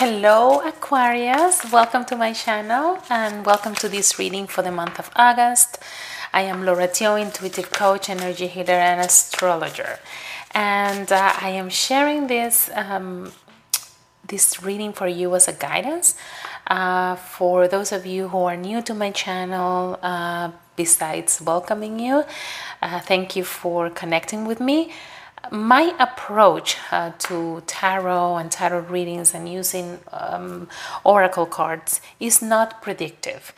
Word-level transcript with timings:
Hello 0.00 0.60
Aquarius, 0.60 1.72
welcome 1.72 2.04
to 2.04 2.16
my 2.16 2.34
channel 2.34 2.98
and 3.08 3.46
welcome 3.46 3.74
to 3.76 3.88
this 3.88 4.18
reading 4.18 4.46
for 4.46 4.60
the 4.60 4.70
month 4.70 4.98
of 4.98 5.10
August. 5.16 5.78
I 6.34 6.42
am 6.42 6.66
Laura 6.66 6.86
Tio, 6.86 7.14
intuitive 7.16 7.70
coach, 7.70 8.10
energy 8.10 8.46
healer, 8.46 8.74
and 8.74 9.00
astrologer, 9.00 9.98
and 10.52 11.10
uh, 11.10 11.32
I 11.40 11.50
am 11.50 11.70
sharing 11.70 12.26
this 12.26 12.68
um, 12.74 13.32
this 14.26 14.62
reading 14.62 14.92
for 14.92 15.08
you 15.08 15.34
as 15.34 15.48
a 15.48 15.52
guidance 15.52 16.14
uh, 16.70 17.16
for 17.16 17.68
those 17.68 17.92
of 17.92 18.06
you 18.06 18.28
who 18.28 18.38
are 18.38 18.56
new 18.56 18.80
to 18.82 18.94
my 18.94 19.10
channel. 19.10 19.98
Uh, 20.02 20.52
besides 20.76 21.42
welcoming 21.42 21.98
you, 21.98 22.24
uh, 22.80 23.00
thank 23.00 23.36
you 23.36 23.44
for 23.44 23.90
connecting 23.90 24.46
with 24.46 24.60
me 24.60 24.90
my 25.50 25.94
approach 25.98 26.76
uh, 26.92 27.12
to 27.18 27.62
tarot 27.66 28.36
and 28.36 28.50
tarot 28.50 28.80
readings 28.80 29.34
and 29.34 29.48
using 29.48 29.98
um, 30.12 30.68
oracle 31.04 31.46
cards 31.46 32.00
is 32.18 32.42
not 32.42 32.82
predictive. 32.82 33.52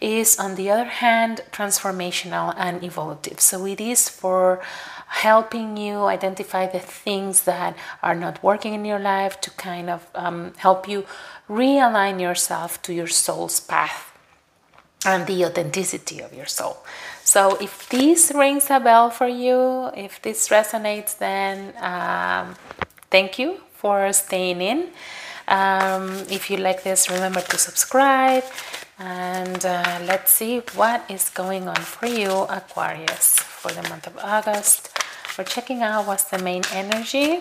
Is 0.00 0.38
on 0.38 0.54
the 0.54 0.70
other 0.70 0.84
hand 0.84 1.42
transformational 1.52 2.54
and 2.56 2.80
evolutive. 2.80 3.40
So 3.40 3.66
it 3.66 3.80
is 3.80 4.08
for 4.08 4.60
helping 5.06 5.76
you 5.76 6.04
identify 6.04 6.66
the 6.66 6.80
things 6.80 7.44
that 7.44 7.76
are 8.02 8.14
not 8.14 8.42
working 8.42 8.74
in 8.74 8.84
your 8.84 8.98
life 8.98 9.40
to 9.40 9.50
kind 9.52 9.88
of 9.88 10.08
um, 10.14 10.52
help 10.56 10.88
you 10.88 11.06
realign 11.48 12.20
yourself 12.20 12.82
to 12.82 12.92
your 12.92 13.06
soul's 13.06 13.60
path 13.60 14.12
and 15.04 15.26
the 15.28 15.44
authenticity 15.44 16.20
of 16.20 16.34
your 16.34 16.46
soul 16.46 16.78
so 17.26 17.56
if 17.60 17.88
this 17.88 18.30
rings 18.32 18.70
a 18.70 18.78
bell 18.78 19.10
for 19.10 19.26
you, 19.26 19.90
if 19.96 20.22
this 20.22 20.48
resonates, 20.48 21.18
then 21.18 21.74
um, 21.82 22.54
thank 23.10 23.36
you 23.36 23.58
for 23.74 24.12
staying 24.12 24.60
in. 24.60 24.90
Um, 25.48 26.22
if 26.30 26.48
you 26.50 26.56
like 26.58 26.84
this, 26.84 27.10
remember 27.10 27.40
to 27.40 27.58
subscribe. 27.58 28.44
And 29.00 29.66
uh, 29.66 29.98
let's 30.06 30.30
see 30.30 30.60
what 30.76 31.04
is 31.10 31.28
going 31.30 31.66
on 31.66 31.82
for 31.82 32.06
you, 32.06 32.30
Aquarius, 32.30 33.40
for 33.40 33.72
the 33.72 33.82
month 33.88 34.06
of 34.06 34.16
August. 34.18 34.96
We're 35.36 35.44
checking 35.44 35.82
out 35.82 36.06
what's 36.06 36.24
the 36.30 36.38
main 36.38 36.62
energy. 36.72 37.40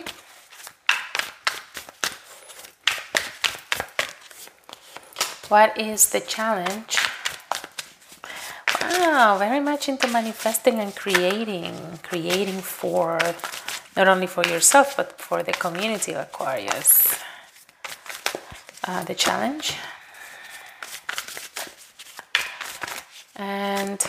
What 5.47 5.77
is 5.77 6.09
the 6.09 6.21
challenge? 6.21 7.04
Wow, 8.91 9.37
very 9.39 9.59
much 9.59 9.89
into 9.89 10.07
manifesting 10.07 10.79
and 10.79 10.95
creating, 10.95 11.99
creating 12.03 12.59
for 12.61 13.17
not 13.95 14.07
only 14.07 14.27
for 14.27 14.45
yourself 14.45 14.95
but 14.95 15.19
for 15.19 15.41
the 15.41 15.53
community 15.53 16.13
Aquarius. 16.13 17.19
Uh, 18.87 19.03
the 19.03 19.15
challenge 19.15 19.75
and 23.35 24.05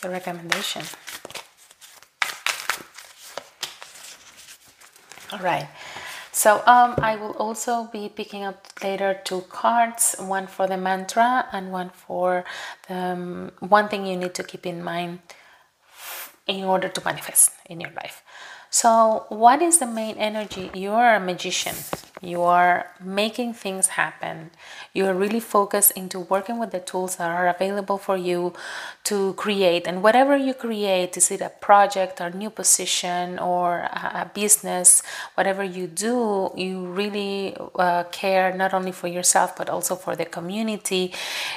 the 0.00 0.08
recommendation. 0.08 0.82
All 5.32 5.38
right. 5.40 5.68
So 6.32 6.62
um, 6.66 6.94
I 6.98 7.16
will 7.16 7.32
also 7.32 7.84
be 7.92 8.08
picking 8.08 8.42
up 8.42 8.66
later 8.82 9.20
two 9.22 9.42
cards, 9.50 10.16
one 10.18 10.46
for 10.46 10.66
the 10.66 10.78
mantra 10.78 11.46
and 11.52 11.70
one 11.70 11.90
for 11.90 12.44
the 12.88 12.94
um, 12.94 13.52
one 13.60 13.88
thing 13.88 14.06
you 14.06 14.16
need 14.16 14.34
to 14.34 14.42
keep 14.42 14.64
in 14.64 14.82
mind 14.82 15.20
in 16.46 16.64
order 16.64 16.88
to 16.88 17.04
manifest 17.04 17.52
in 17.66 17.80
your 17.80 17.90
life. 17.90 18.22
So, 18.70 19.26
what 19.28 19.60
is 19.60 19.78
the 19.78 19.86
main 19.86 20.16
energy? 20.16 20.70
You 20.72 20.92
are 20.92 21.16
a 21.16 21.20
magician. 21.20 21.76
You 22.22 22.42
are 22.42 22.86
making 23.02 23.54
things 23.54 23.88
happen. 23.88 24.52
You 24.94 25.06
are 25.06 25.14
really 25.14 25.40
focused 25.40 25.90
into 25.92 26.20
working 26.20 26.60
with 26.60 26.70
the 26.70 26.78
tools 26.78 27.16
that 27.16 27.28
are 27.28 27.48
available 27.48 27.98
for 27.98 28.16
you 28.16 28.54
to 29.04 29.34
create. 29.34 29.88
And 29.88 30.04
whatever 30.04 30.36
you 30.36 30.54
create, 30.54 31.16
is 31.16 31.32
it 31.32 31.40
a 31.40 31.48
project 31.48 32.20
or 32.20 32.30
new 32.30 32.48
position 32.48 33.40
or 33.40 33.88
a, 33.90 34.30
business, 34.34 35.02
whatever 35.34 35.64
you 35.64 35.86
do, 35.88 36.50
you 36.56 36.86
really 36.86 37.56
uh, 37.74 38.04
care 38.04 38.54
not 38.56 38.72
only 38.72 38.92
for 38.92 39.08
yourself 39.08 39.56
but 39.56 39.68
also 39.68 39.96
for 39.96 40.14
the 40.14 40.24
community. 40.24 41.12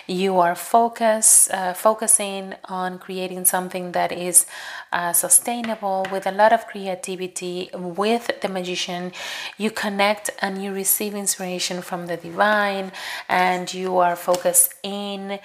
You 0.08 0.40
are 0.40 0.56
focused, 0.56 1.52
uh, 1.52 1.74
focusing 1.74 2.56
on 2.66 2.98
creating 2.98 3.46
something 3.46 3.92
that 3.92 4.12
is 4.12 4.48
uh, 4.92 5.14
sustainable 5.14 6.08
with 6.12 6.25
a 6.25 6.31
lot 6.31 6.52
of 6.54 6.66
creativity. 6.66 7.70
With 7.74 8.42
the 8.42 8.50
magician, 8.50 9.12
you 9.58 9.70
connect 9.70 10.31
and 10.42 10.55
you 10.62 10.74
receive 10.74 11.16
inspiration 11.16 11.82
from 11.82 12.08
the 12.08 12.18
divine, 12.18 12.92
and 13.28 13.74
you 13.74 13.98
are 13.98 14.16
focused 14.16 14.74
in 14.84 15.40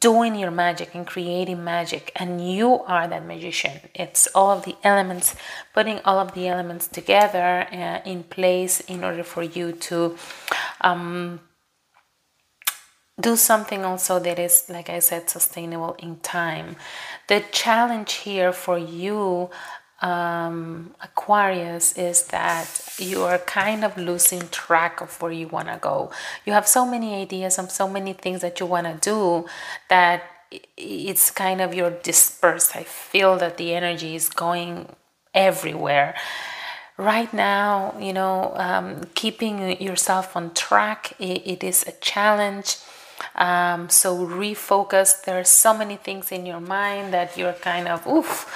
doing 0.00 0.34
your 0.34 0.50
magic 0.50 0.94
and 0.94 1.06
creating 1.06 1.62
magic 1.62 2.10
and 2.16 2.50
you 2.50 2.80
are 2.84 3.06
that 3.06 3.24
magician. 3.26 3.80
It's 3.94 4.26
all 4.34 4.50
of 4.50 4.64
the 4.64 4.76
elements 4.82 5.36
putting 5.74 5.98
all 6.04 6.18
of 6.18 6.32
the 6.32 6.48
elements 6.48 6.88
together 6.88 7.66
uh, 7.70 8.00
in 8.08 8.22
place 8.24 8.80
in 8.80 9.04
order 9.04 9.22
for 9.22 9.42
you 9.42 9.72
to 9.72 10.16
um, 10.80 11.40
do 13.20 13.36
something 13.36 13.84
also 13.84 14.18
that 14.18 14.40
is 14.40 14.64
like 14.68 14.90
i 14.90 14.98
said 14.98 15.28
sustainable 15.28 15.94
in 15.98 16.16
time. 16.20 16.76
The 17.28 17.44
challenge 17.52 18.12
here 18.14 18.52
for 18.52 18.78
you 18.78 19.50
um, 20.04 20.94
aquarius 21.02 21.96
is 21.96 22.26
that 22.26 22.66
you 22.98 23.22
are 23.22 23.38
kind 23.38 23.84
of 23.84 23.96
losing 23.96 24.46
track 24.48 25.00
of 25.00 25.20
where 25.20 25.32
you 25.32 25.48
want 25.48 25.68
to 25.68 25.78
go 25.80 26.10
you 26.44 26.52
have 26.52 26.68
so 26.68 26.84
many 26.84 27.14
ideas 27.14 27.58
and 27.58 27.70
so 27.70 27.88
many 27.88 28.12
things 28.12 28.42
that 28.42 28.60
you 28.60 28.66
want 28.66 28.86
to 28.86 29.10
do 29.10 29.46
that 29.88 30.22
it's 30.76 31.30
kind 31.30 31.60
of 31.62 31.74
you're 31.74 31.98
dispersed 32.02 32.76
i 32.76 32.82
feel 32.82 33.36
that 33.36 33.56
the 33.56 33.74
energy 33.74 34.14
is 34.14 34.28
going 34.28 34.86
everywhere 35.32 36.14
right 36.98 37.32
now 37.32 37.94
you 37.98 38.12
know 38.12 38.52
um, 38.56 39.00
keeping 39.14 39.80
yourself 39.80 40.36
on 40.36 40.52
track 40.52 41.14
it, 41.18 41.42
it 41.46 41.64
is 41.64 41.82
a 41.88 41.92
challenge 41.92 42.76
um, 43.36 43.88
so 43.88 44.26
refocus. 44.26 45.22
There 45.22 45.38
are 45.38 45.44
so 45.44 45.72
many 45.76 45.96
things 45.96 46.32
in 46.32 46.46
your 46.46 46.60
mind 46.60 47.12
that 47.14 47.36
you're 47.36 47.52
kind 47.52 47.88
of 47.88 48.06
oof. 48.06 48.46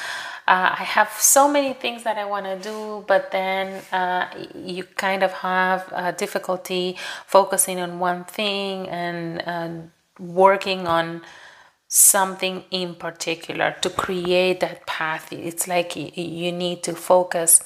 Uh, 0.48 0.74
I 0.78 0.84
have 0.84 1.10
so 1.10 1.46
many 1.46 1.74
things 1.74 2.04
that 2.04 2.16
I 2.16 2.24
want 2.24 2.46
to 2.46 2.58
do, 2.58 3.04
but 3.06 3.30
then 3.30 3.84
uh, 3.92 4.28
you 4.54 4.84
kind 4.84 5.22
of 5.22 5.32
have 5.32 5.92
uh, 5.92 6.12
difficulty 6.12 6.96
focusing 7.26 7.80
on 7.80 7.98
one 7.98 8.24
thing 8.24 8.88
and 8.88 9.90
working 10.18 10.86
on 10.86 11.20
something 11.86 12.64
in 12.70 12.94
particular 12.94 13.76
to 13.82 13.90
create 13.90 14.60
that 14.60 14.86
path. 14.86 15.30
It's 15.32 15.68
like 15.68 15.94
you 15.96 16.52
need 16.52 16.82
to 16.84 16.94
focus 16.94 17.60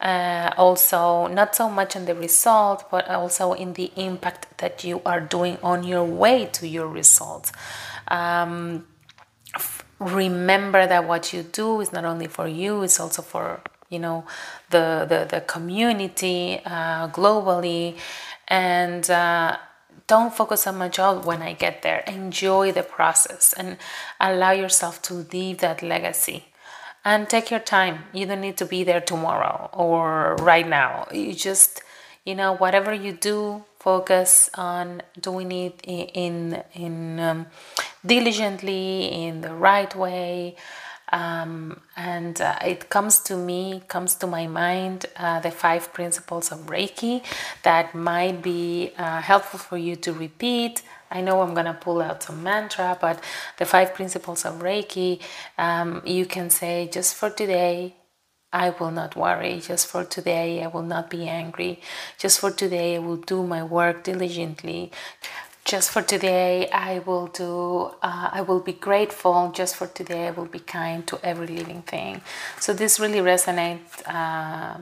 uh, 0.00 0.52
also 0.56 1.26
not 1.26 1.56
so 1.56 1.68
much 1.68 1.96
on 1.96 2.04
the 2.04 2.14
result 2.14 2.88
but 2.90 3.08
also 3.08 3.52
in 3.52 3.72
the 3.72 3.90
impact 3.96 4.58
that 4.58 4.84
you 4.84 5.00
are 5.06 5.20
doing 5.20 5.58
on 5.62 5.84
your 5.84 6.04
way 6.04 6.46
to 6.52 6.68
your 6.68 6.86
results 6.86 7.50
um, 8.08 8.86
remember 9.98 10.86
that 10.86 11.06
what 11.06 11.32
you 11.32 11.42
do 11.42 11.80
is 11.80 11.92
not 11.92 12.04
only 12.04 12.26
for 12.26 12.46
you 12.46 12.82
it's 12.82 13.00
also 13.00 13.22
for 13.22 13.60
you 13.88 13.98
know 13.98 14.24
the 14.70 15.06
the, 15.08 15.26
the 15.30 15.40
community 15.42 16.60
uh, 16.64 17.08
globally 17.08 17.96
and 18.48 19.10
uh, 19.10 19.56
don't 20.06 20.32
focus 20.34 20.62
so 20.62 20.72
much 20.72 20.98
on 20.98 21.22
when 21.22 21.42
I 21.42 21.52
get 21.52 21.82
there. 21.82 22.04
Enjoy 22.06 22.70
the 22.72 22.82
process 22.82 23.52
and 23.52 23.76
allow 24.20 24.52
yourself 24.52 25.02
to 25.02 25.26
leave 25.32 25.58
that 25.58 25.82
legacy 25.82 26.44
and 27.04 27.28
take 27.28 27.50
your 27.50 27.60
time. 27.60 28.04
You 28.12 28.26
don't 28.26 28.40
need 28.40 28.56
to 28.58 28.66
be 28.66 28.84
there 28.84 29.00
tomorrow 29.00 29.68
or 29.72 30.36
right 30.36 30.68
now. 30.68 31.08
You 31.12 31.34
just, 31.34 31.82
you 32.24 32.34
know, 32.34 32.54
whatever 32.56 32.94
you 32.94 33.12
do, 33.12 33.64
focus 33.80 34.50
on 34.54 35.02
doing 35.20 35.50
it 35.52 35.80
in 35.84 36.06
in, 36.14 36.62
in 36.74 37.20
um, 37.20 37.46
diligently 38.06 39.26
in 39.26 39.40
the 39.40 39.54
right 39.54 39.94
way. 39.94 40.56
Um, 41.12 41.80
and 41.96 42.40
uh, 42.40 42.58
it 42.64 42.88
comes 42.88 43.20
to 43.20 43.36
me, 43.36 43.82
comes 43.86 44.16
to 44.16 44.26
my 44.26 44.48
mind, 44.48 45.06
uh, 45.16 45.38
the 45.40 45.52
five 45.52 45.92
principles 45.92 46.50
of 46.50 46.66
Reiki 46.66 47.22
that 47.62 47.94
might 47.94 48.42
be 48.42 48.92
uh, 48.98 49.20
helpful 49.20 49.60
for 49.60 49.76
you 49.78 49.94
to 49.96 50.12
repeat 50.12 50.82
I 51.10 51.20
know 51.20 51.40
I'm 51.42 51.54
to 51.54 51.74
pull 51.74 52.02
out 52.02 52.22
some 52.22 52.42
mantra, 52.42 52.98
but 53.00 53.22
the 53.58 53.64
five 53.64 53.94
principles 53.94 54.44
of 54.44 54.56
Reiki, 54.56 55.20
um, 55.56 56.02
you 56.04 56.26
can 56.26 56.50
say 56.50 56.88
just 56.92 57.14
for 57.14 57.30
today, 57.30 57.94
I 58.52 58.70
will 58.70 58.90
not 58.90 59.16
worry. 59.16 59.60
Just 59.60 59.86
for 59.86 60.04
today, 60.04 60.62
I 60.62 60.68
will 60.68 60.82
not 60.82 61.10
be 61.10 61.28
angry. 61.28 61.80
Just 62.18 62.40
for 62.40 62.50
today, 62.50 62.96
I 62.96 62.98
will 62.98 63.16
do 63.18 63.46
my 63.46 63.62
work 63.62 64.04
diligently. 64.04 64.92
Just 65.66 65.90
for 65.90 66.00
today 66.00 66.68
i 66.70 67.00
will 67.00 67.26
do 67.26 67.90
uh, 68.02 68.28
i 68.32 68.40
will 68.40 68.60
be 68.60 68.72
grateful. 68.72 69.52
Just 69.52 69.76
for 69.76 69.86
today 69.86 70.28
i 70.28 70.30
will 70.30 70.50
be 70.58 70.60
kind 70.60 71.06
to 71.08 71.18
every 71.22 71.48
living 71.48 71.82
thing. 71.82 72.22
So 72.60 72.72
this 72.72 72.98
really 73.00 73.18
resonates 73.18 73.92
uh, 74.06 74.78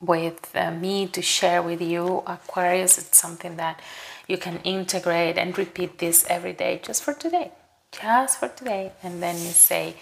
with 0.00 0.50
uh, 0.54 0.70
me 0.72 1.06
to 1.08 1.22
share 1.22 1.62
with 1.62 1.80
you 1.80 2.22
aquarius. 2.26 2.98
It's 2.98 3.16
something 3.16 3.56
that 3.56 3.80
you 4.26 4.38
can 4.38 4.56
integrate 4.64 5.38
and 5.38 5.56
repeat 5.56 5.98
this 5.98 6.26
every 6.28 6.52
day 6.52 6.80
just 6.82 7.02
for 7.04 7.14
today 7.14 7.52
just 8.00 8.40
for 8.40 8.48
today. 8.48 8.92
And 9.02 9.22
then 9.22 9.36
you 9.36 9.50
say 9.50 9.94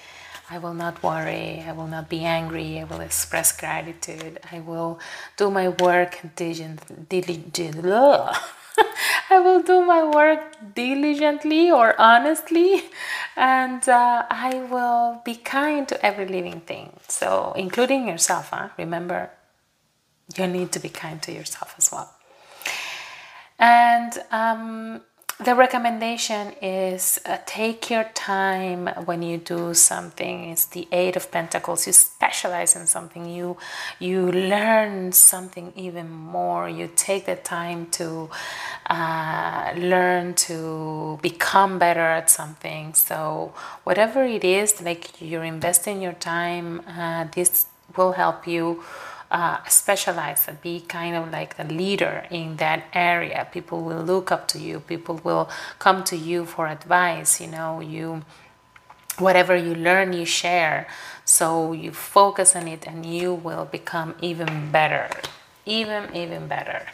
I 0.51 0.59
will 0.59 0.75
not 0.75 1.03
worry, 1.03 1.65
I 1.67 1.73
will 1.73 1.87
not 1.87 2.09
be 2.09 2.25
angry, 2.25 2.81
I 2.81 2.85
will 2.85 3.01
express 3.01 3.59
gratitude, 3.59 4.41
I 4.51 4.61
will 4.61 4.99
do 5.37 5.51
my 5.51 5.69
work 5.69 6.21
diligently. 6.37 7.23
I 9.31 9.39
will 9.39 9.63
do 9.63 9.85
my 9.85 10.03
work 10.09 10.57
diligently 10.75 11.71
or 11.71 12.01
honestly, 12.01 12.85
and 13.37 13.87
uh, 13.89 14.25
I 14.31 14.67
will 14.71 15.23
be 15.25 15.35
kind 15.35 15.89
to 15.89 16.05
every 16.05 16.27
living 16.27 16.61
thing. 16.61 16.93
So, 17.09 17.53
including 17.57 18.09
yourself, 18.09 18.51
huh? 18.51 18.69
remember, 18.79 19.31
you 20.37 20.47
need 20.47 20.73
to 20.73 20.81
be 20.81 20.89
kind 20.89 21.23
to 21.23 21.33
yourself 21.33 21.75
as 21.79 21.91
well. 21.93 22.11
And 23.59 24.13
um, 24.31 25.03
the 25.45 25.55
recommendation 25.55 26.53
is 26.63 27.21
uh, 27.27 27.39
take 27.47 27.91
your 27.91 28.05
time 28.15 28.87
when 29.05 29.23
you 29.23 29.39
do 29.39 29.75
something. 29.75 30.51
It's 30.51 30.67
the 30.67 30.89
eight 30.93 31.17
of 31.17 31.31
pentacles. 31.31 31.87
You 31.87 31.93
specialize 31.93 32.77
in 32.77 32.87
something. 32.87 33.27
You 33.27 33.57
you 33.99 34.31
learn 34.31 35.13
something 35.13 35.73
even 35.77 36.11
more. 36.11 36.69
You 36.69 36.91
take 36.95 37.27
the 37.27 37.37
time 37.37 37.91
to 37.93 38.31
uh, 38.87 39.73
learn 39.77 40.35
to 40.49 41.19
become 41.23 41.79
better 41.79 42.01
at 42.01 42.31
something. 42.31 42.95
So 42.95 43.53
whatever 43.85 44.25
it 44.25 44.45
is 44.45 44.81
like 44.83 45.21
you're 45.21 45.45
investing 45.45 46.01
your 46.03 46.13
time 46.15 46.83
uh, 46.89 47.27
this 47.35 47.67
will 47.97 48.13
help 48.13 48.47
you 48.47 48.83
uh, 49.33 49.59
specialize 49.67 50.47
and 50.47 50.61
be 50.61 50.81
kind 50.81 51.17
of 51.17 51.33
like 51.33 51.57
the 51.57 51.65
leader 51.65 52.27
in 52.31 52.57
that 52.57 52.85
area. 52.93 53.49
People 53.51 53.83
will 53.83 54.03
look 54.03 54.31
up 54.31 54.47
to 54.49 54.59
you. 54.59 54.79
People 54.81 55.21
will 55.25 55.51
come 55.79 56.05
to 56.05 56.17
you 56.17 56.45
for 56.45 56.69
advice. 56.69 57.41
You 57.41 57.49
know, 57.49 57.81
you 57.81 58.23
whatever 59.19 59.57
you 59.57 59.75
learn, 59.75 60.13
you 60.13 60.27
share. 60.27 60.87
So 61.25 61.73
you 61.73 61.93
focus 61.93 62.55
on 62.55 62.69
it, 62.69 62.87
and 62.87 63.05
you 63.07 63.33
will 63.33 63.65
become 63.65 64.15
even 64.21 64.71
better, 64.71 65.09
even 65.67 66.15
even 66.15 66.47
better. 66.47 66.87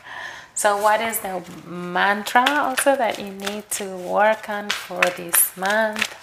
So, 0.55 0.76
what 0.76 1.00
is 1.00 1.20
the 1.20 1.43
mantra 1.67 2.44
also 2.49 2.96
that 2.96 3.19
you 3.19 3.31
need 3.31 3.70
to 3.79 3.96
work 3.96 4.49
on 4.49 4.70
for 4.70 5.02
this 5.17 5.56
month? 5.56 6.14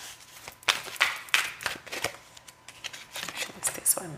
this 3.75 3.95
one 3.95 4.17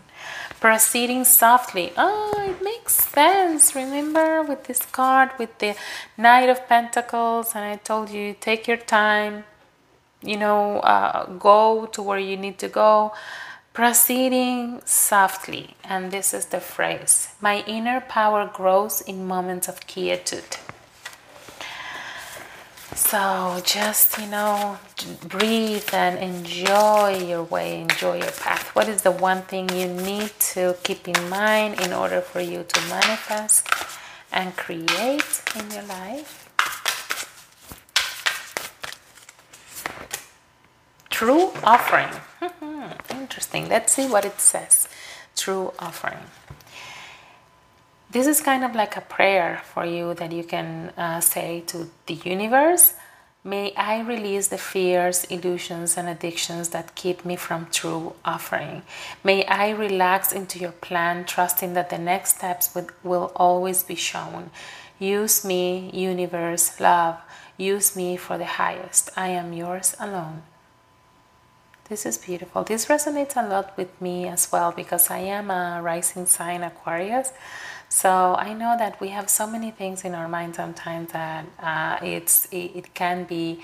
proceeding 0.60 1.24
softly. 1.24 1.92
Oh, 1.96 2.34
it 2.38 2.62
makes 2.62 2.94
sense. 2.94 3.74
Remember 3.74 4.42
with 4.42 4.64
this 4.64 4.84
card 4.86 5.30
with 5.38 5.58
the 5.58 5.74
Knight 6.16 6.48
of 6.48 6.68
Pentacles, 6.68 7.54
and 7.54 7.64
I 7.64 7.76
told 7.76 8.10
you 8.10 8.34
take 8.38 8.68
your 8.68 8.76
time, 8.76 9.44
you 10.22 10.36
know, 10.36 10.80
uh, 10.80 11.26
go 11.26 11.86
to 11.86 12.02
where 12.02 12.18
you 12.18 12.36
need 12.36 12.58
to 12.58 12.68
go. 12.68 13.12
Proceeding 13.72 14.82
softly, 14.84 15.76
and 15.84 16.10
this 16.10 16.34
is 16.34 16.46
the 16.46 16.60
phrase 16.60 17.28
My 17.40 17.62
inner 17.66 18.00
power 18.00 18.50
grows 18.52 19.00
in 19.00 19.26
moments 19.26 19.68
of 19.68 19.86
quietude. 19.86 20.57
So 22.98 23.62
just, 23.64 24.18
you 24.18 24.26
know, 24.26 24.76
breathe 25.28 25.88
and 25.92 26.18
enjoy 26.18 27.24
your 27.26 27.44
way, 27.44 27.80
enjoy 27.80 28.16
your 28.18 28.32
path. 28.32 28.74
What 28.74 28.88
is 28.88 29.00
the 29.02 29.12
one 29.12 29.42
thing 29.42 29.70
you 29.70 29.86
need 29.86 30.32
to 30.52 30.76
keep 30.82 31.08
in 31.08 31.30
mind 31.30 31.80
in 31.80 31.92
order 31.92 32.20
for 32.20 32.40
you 32.40 32.64
to 32.64 32.80
manifest 32.88 33.66
and 34.30 34.54
create 34.56 35.42
in 35.56 35.70
your 35.70 35.84
life? 35.84 36.50
True 41.08 41.52
offering. 41.62 42.10
Hmm, 42.38 42.84
hmm, 42.84 43.20
interesting. 43.20 43.68
Let's 43.68 43.92
see 43.92 44.06
what 44.06 44.24
it 44.24 44.40
says. 44.40 44.88
True 45.34 45.72
offering 45.78 46.18
this 48.10 48.26
is 48.26 48.40
kind 48.40 48.64
of 48.64 48.74
like 48.74 48.96
a 48.96 49.00
prayer 49.02 49.62
for 49.72 49.84
you 49.84 50.14
that 50.14 50.32
you 50.32 50.44
can 50.44 50.92
uh, 50.96 51.20
say 51.20 51.62
to 51.66 51.90
the 52.06 52.14
universe 52.14 52.94
May 53.44 53.72
I 53.76 54.00
release 54.00 54.48
the 54.48 54.58
fears, 54.58 55.24
illusions, 55.24 55.96
and 55.96 56.08
addictions 56.08 56.70
that 56.70 56.94
keep 56.96 57.24
me 57.24 57.36
from 57.36 57.68
true 57.70 58.14
offering. 58.24 58.82
May 59.22 59.46
I 59.46 59.70
relax 59.70 60.32
into 60.32 60.58
your 60.58 60.72
plan, 60.72 61.24
trusting 61.24 61.72
that 61.74 61.88
the 61.88 61.98
next 61.98 62.36
steps 62.36 62.76
will 63.04 63.32
always 63.36 63.84
be 63.84 63.94
shown. 63.94 64.50
Use 64.98 65.44
me, 65.44 65.88
universe, 65.94 66.78
love. 66.80 67.16
Use 67.56 67.96
me 67.96 68.16
for 68.16 68.36
the 68.36 68.44
highest. 68.44 69.10
I 69.16 69.28
am 69.28 69.52
yours 69.52 69.94
alone. 70.00 70.42
This 71.88 72.04
is 72.04 72.18
beautiful. 72.18 72.64
This 72.64 72.86
resonates 72.86 73.34
a 73.34 73.48
lot 73.48 73.74
with 73.78 73.98
me 73.98 74.26
as 74.28 74.52
well 74.52 74.72
because 74.72 75.10
I 75.10 75.20
am 75.20 75.50
a 75.50 75.80
rising 75.80 76.26
sign 76.26 76.62
Aquarius. 76.62 77.32
So 77.88 78.34
I 78.34 78.52
know 78.52 78.76
that 78.78 79.00
we 79.00 79.08
have 79.08 79.30
so 79.30 79.46
many 79.46 79.70
things 79.70 80.04
in 80.04 80.14
our 80.14 80.28
mind 80.28 80.56
sometimes 80.56 81.12
that 81.12 81.46
uh, 81.58 81.98
it's 82.02 82.46
it, 82.52 82.72
it, 82.74 82.94
can 82.94 83.24
be 83.24 83.60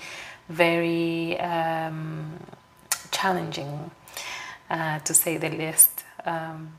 very 0.49 1.39
um, 1.39 2.39
challenging, 3.11 3.91
uh, 4.69 4.99
to 4.99 5.13
say 5.13 5.37
the 5.37 5.49
least, 5.49 6.03
um, 6.25 6.73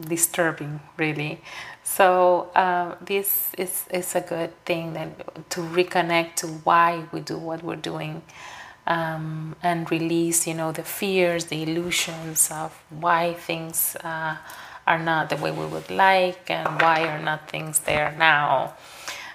disturbing 0.00 0.80
really. 0.96 1.42
So 1.84 2.50
uh, 2.54 2.94
this 3.00 3.52
is, 3.58 3.84
is 3.90 4.14
a 4.14 4.22
good 4.22 4.52
thing 4.64 4.94
that 4.94 5.50
to 5.50 5.60
reconnect 5.60 6.36
to 6.36 6.46
why 6.46 7.04
we 7.12 7.20
do 7.20 7.36
what 7.36 7.62
we're 7.62 7.76
doing. 7.76 8.22
Um, 8.88 9.56
and 9.64 9.90
release, 9.90 10.46
you 10.46 10.54
know, 10.54 10.70
the 10.70 10.84
fears, 10.84 11.46
the 11.46 11.64
illusions 11.64 12.48
of 12.52 12.72
why 12.88 13.34
things 13.34 13.96
uh, 14.04 14.36
are 14.86 14.98
not 14.98 15.30
the 15.30 15.36
way 15.36 15.50
we 15.50 15.66
would 15.66 15.90
like 15.90 16.50
and 16.50 16.80
why 16.80 17.06
are 17.08 17.22
not 17.22 17.50
things 17.50 17.80
there 17.80 18.14
now. 18.18 18.74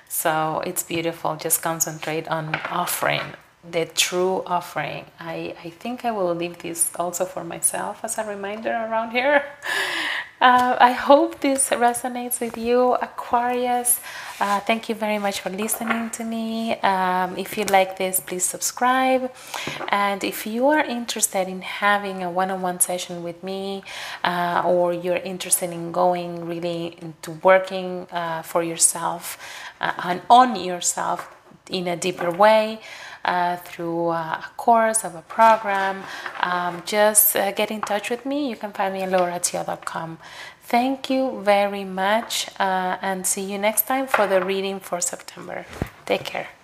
So 0.08 0.62
it's 0.66 0.84
beautiful. 0.84 1.36
Just 1.36 1.62
concentrate 1.62 2.28
on 2.28 2.56
offering 2.70 3.22
the 3.70 3.86
true 3.86 4.44
offering. 4.46 5.06
I, 5.20 5.56
I 5.64 5.70
think 5.70 6.04
I 6.04 6.12
will 6.12 6.34
leave 6.34 6.60
this 6.60 6.92
also 6.96 7.26
for 7.26 7.44
myself 7.44 8.04
as 8.04 8.18
a 8.18 8.24
reminder 8.26 8.72
around 8.72 9.12
here. 9.12 9.44
Uh, 10.42 10.76
I 10.80 10.94
hope 10.94 11.40
this 11.42 11.70
resonates 11.70 12.42
with 12.42 12.58
you, 12.58 12.94
Aquarius. 12.96 14.00
Uh, 14.40 14.60
thank 14.62 14.90
you 14.90 14.96
very 14.96 15.20
much 15.20 15.40
for 15.40 15.52
listening 15.52 16.10
to 16.10 16.24
me. 16.24 16.80
Um, 16.80 17.38
if 17.38 17.60
you 17.60 17.66
like 17.66 18.00
this, 18.00 18.20
please 18.20 18.44
subscribe. 18.44 19.32
And 19.90 20.24
if 20.24 20.48
you 20.48 20.66
are 20.70 20.84
interested 20.84 21.48
in 21.48 21.62
having 21.62 22.24
a 22.24 22.32
one 22.32 22.50
on 22.50 22.64
one 22.64 22.80
session 22.80 23.22
with 23.22 23.44
me, 23.44 23.84
uh, 24.24 24.64
or 24.66 24.94
you're 24.94 25.24
interested 25.34 25.70
in 25.70 25.92
going 25.92 26.44
really 26.48 26.98
into 27.00 27.32
working 27.44 28.08
uh, 28.12 28.42
for 28.42 28.64
yourself 28.64 29.38
uh, 29.80 29.94
and 30.04 30.24
on 30.28 30.56
yourself 30.56 31.30
in 31.70 31.88
a 31.88 31.96
deeper 31.96 32.32
way, 32.32 32.82
uh, 33.26 33.58
through 33.58 34.08
uh, 34.08 34.42
a 34.44 34.50
course 34.58 35.04
of 35.04 35.16
a 35.16 35.22
program, 35.22 36.04
um, 36.42 36.82
just 36.86 37.36
uh, 37.36 37.52
get 37.52 37.72
in 37.72 37.82
touch 37.82 38.10
with 38.10 38.26
me. 38.26 38.50
You 38.50 38.56
can 38.56 38.72
find 38.72 38.94
me 38.94 39.02
at 39.02 39.10
lauratio.com. 39.10 40.18
Thank 40.64 41.10
you 41.10 41.42
very 41.42 41.84
much 41.84 42.48
uh, 42.60 42.98
and 43.02 43.28
see 43.28 43.44
you 43.52 43.58
next 43.58 43.88
time 43.88 44.08
for 44.08 44.26
the 44.28 44.44
reading 44.44 44.80
for 44.80 45.02
September. 45.02 45.66
Take 46.06 46.24
care. 46.24 46.61